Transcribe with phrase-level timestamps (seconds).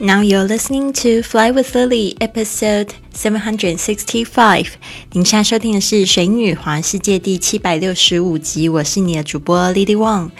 [0.00, 4.66] Now you're listening to Fly with Lily, episode seven hundred sixty-five。
[5.12, 8.68] 您现在收听的是《水女环世界》第七百六十五集。
[8.68, 10.30] 我是你的主播 Lily Wang。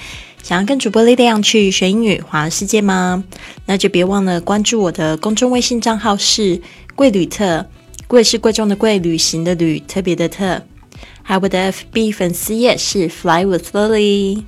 [0.42, 3.22] 想要跟主播 Lily 一样去学英语环世界吗？
[3.66, 6.60] 那就别忘了关注我的公众微信账号是
[6.96, 7.64] 贵旅特，
[8.08, 10.62] 贵是贵重的贵，旅行的旅，特别的特。
[11.22, 14.42] 还有我的 FB 粉丝页是 Fly with Lily。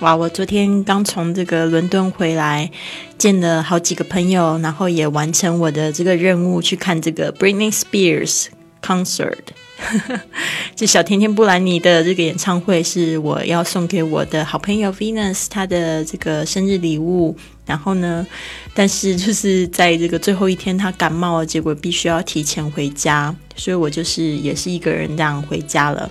[0.00, 0.16] 哇！
[0.16, 2.70] 我昨天刚从这个伦敦回来，
[3.18, 8.46] 见了好几个朋友，然后也完成我的这个任务，去看这个 Britney Spears
[8.82, 9.36] concert。
[10.74, 17.36] 这小甜甜布兰妮的这个演唱会是我要送给我的好朋友 Venus 她的这个生日礼物。
[17.66, 18.26] 然后呢，
[18.74, 26.10] 但是就是在这个最后一天，她感冒了，结果必须要提前回家，所以我就是也是一个人这样回家了。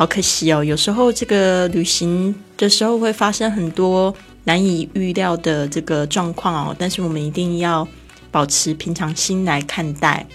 [0.00, 7.86] 好可惜哦，有时候这个旅行的时候会发生很多难以预料的这个状况哦，但是我们一定要
[8.30, 10.26] 保持平常心来看待。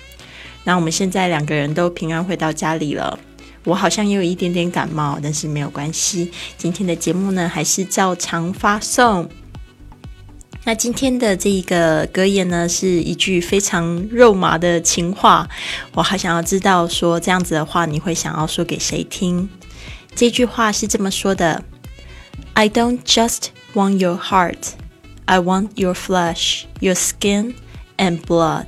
[0.66, 3.18] 那我们现在两个人都平安回到家里了，
[3.64, 6.32] 我好像也有一点点感冒，但是没有关系。
[6.60, 9.28] 今天的节目呢，还是照常发送。
[10.65, 15.49] 那今天的这一个格言呢，是一句非常肉麻的情话。
[15.95, 19.49] 我还想要知道，说这样子的话，你会想要说给谁听？
[20.15, 21.65] 这句话是这么说的：
[22.53, 24.73] I don't just want your heart,
[25.25, 27.55] I want your flesh, your skin
[27.97, 28.67] and blood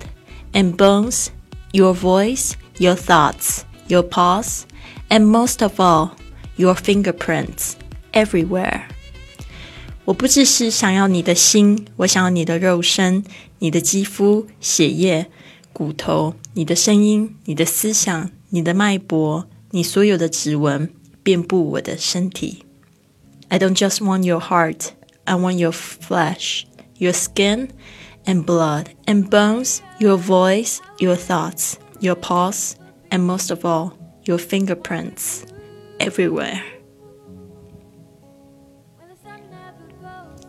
[0.52, 1.26] and bones,
[1.72, 4.62] your voice, your thoughts, your pulse,
[5.10, 6.12] and most of all,
[6.56, 7.72] your fingerprints
[8.12, 8.84] everywhere.
[10.06, 13.24] 我不只是想要你的心，我想要你的肉身、
[13.60, 15.30] 你的肌肤、血液、
[15.72, 20.90] 骨头、你的声音、你的思想、你的脉搏、你所有的指纹，
[21.22, 22.64] 遍布我的身体。
[23.48, 24.88] I don't just want your heart,
[25.24, 26.64] I want your flesh,
[26.98, 27.68] your skin
[28.24, 32.72] and blood and bones, your voice, your thoughts, your pulse,
[33.10, 33.92] and most of all,
[34.24, 35.42] your fingerprints
[35.98, 36.62] everywhere.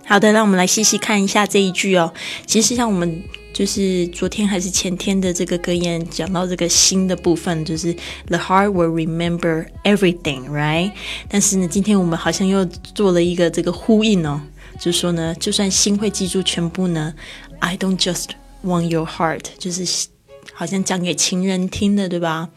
[0.08, 2.10] 好的，那我们来细细看一下这一句哦。
[2.46, 7.94] 其实像我们就是昨天还是前天的这个格言，讲到这个心的部分，就是
[8.26, 10.92] the heart will remember everything，right？
[11.28, 14.40] 但是呢，今天我们好像又做了一个这个呼应哦，
[14.80, 17.12] 就是说呢，就算心会记住全部呢
[17.58, 18.28] ，I don't just
[18.64, 20.08] want your heart，就是
[20.54, 22.48] 好像讲给情人听的，对吧？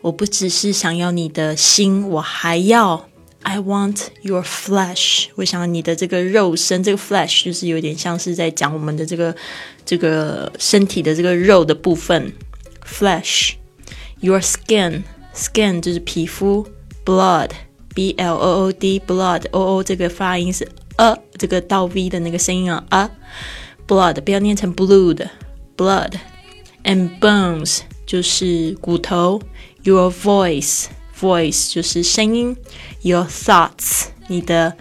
[0.00, 3.08] 我不只是想要你的心，我还要。
[3.43, 5.27] I want your flesh。
[5.35, 9.35] 我想你的这个肉身，这个 flesh 就是有点像是在讲我们的这个
[9.85, 12.33] 这个身体的这个肉的部分。
[12.85, 16.67] Flesh。Your skin，skin 就是皮肤。
[17.05, 23.09] Blood，b l o o d，blood，o o 这个发音是呃，这个到 v 的那个声音啊啊。
[23.87, 29.41] Blood 不要念成 blood，blood。And bones 就是骨头。
[29.83, 30.87] Your voice。
[31.19, 32.55] voice 就是声音，
[33.01, 34.77] your thoughts 你的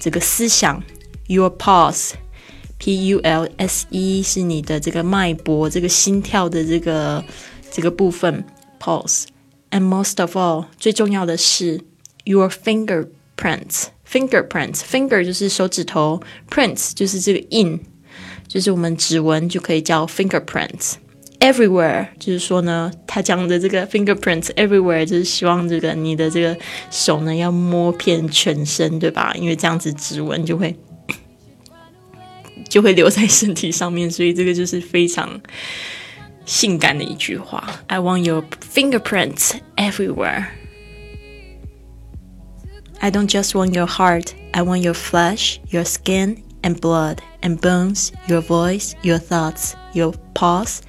[0.00, 0.82] 这个思想，
[1.26, 7.22] your pulse，p u l s e 是你的这个脉搏，这个心跳的这个
[7.70, 8.44] 这个部分，
[8.80, 11.80] pulse，and most of all 最重要的是
[12.24, 16.20] your fingerprints，fingerprints，finger 就是手指头，
[16.50, 17.80] prints 就是这个印，
[18.48, 20.94] 就是我们指纹就可以叫 fingerprints。
[21.40, 26.56] Everywhere，就是说呢，他讲的这个 fingerprints everywhere，就是希望这个你的这个
[26.88, 29.34] 手呢要摸遍全身，对吧？
[29.34, 30.76] 因为这样子指纹就会
[32.68, 35.40] 就会留在身体上面，所以这个就是非常
[36.46, 37.68] 性感的一句话。
[37.88, 40.44] I want your fingerprints everywhere.
[43.00, 47.58] I don't just want your heart, I want your flesh, your skin and blood and
[47.58, 50.82] bones, your voice, your thoughts, your pulse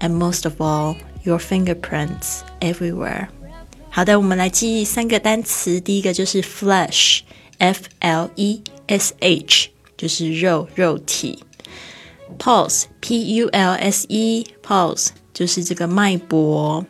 [0.00, 3.28] and most of all your fingerprints everywhere。
[3.90, 5.80] 好的，我们来记忆三个单词。
[5.80, 11.44] 第一个就是 flesh，f l e s h，就是肉肉体。
[12.38, 16.84] pulse，p u l s e，pulse 就是这个脉搏。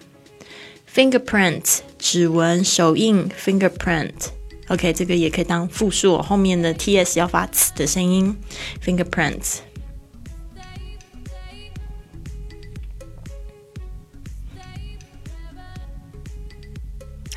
[0.93, 8.35] fingerprint 指纹手印，fingerprint。OK，这个也可以当复数，后面的 ts 要发 ts 的声音，
[8.83, 9.59] fingerprints。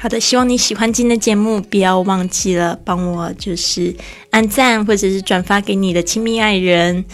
[0.02, 3.94] 好的，希望你喜欢今天的节目，不要忘记了帮我就是
[4.32, 7.04] 按赞或者是转发给你的亲密爱人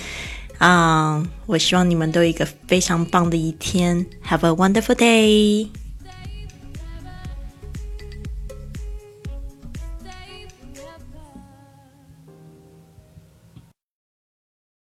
[0.56, 1.23] 啊！
[1.44, 5.69] 我希望你们都有一个非常棒的一天，Have a wonderful day。